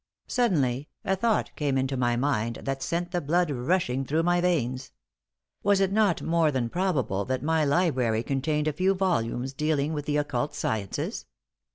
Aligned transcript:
Suddenly, 0.25 0.89
a 1.05 1.15
thought 1.15 1.55
came 1.55 1.77
into 1.77 1.95
my 1.95 2.15
mind 2.15 2.61
that 2.63 2.81
sent 2.81 3.11
the 3.11 3.21
blood 3.21 3.51
rushing 3.51 4.03
through 4.03 4.23
my 4.23 4.41
veins. 4.41 4.91
Was 5.61 5.79
it 5.79 5.91
not 5.91 6.23
more 6.23 6.49
than 6.49 6.69
probable 6.69 7.23
that 7.25 7.43
my 7.43 7.63
library 7.63 8.23
contained 8.23 8.67
a 8.67 8.73
few 8.73 8.95
volumes 8.95 9.53
dealing 9.53 9.93
with 9.93 10.05
the 10.07 10.17
occult 10.17 10.55
sciences? 10.55 11.27